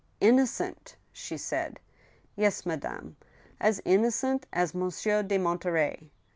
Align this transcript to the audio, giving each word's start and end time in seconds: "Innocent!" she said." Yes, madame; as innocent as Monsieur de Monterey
"Innocent!" 0.33 0.95
she 1.21 1.37
said." 1.37 1.79
Yes, 2.35 2.65
madame; 2.65 3.17
as 3.59 3.83
innocent 3.85 4.47
as 4.51 4.73
Monsieur 4.73 5.21
de 5.21 5.37
Monterey 5.37 6.09